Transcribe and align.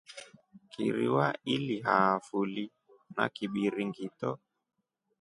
Kiriwa 0.71 1.27
ilihaafuli 1.53 2.65
na 3.15 3.23
Kibiringito. 3.35 4.31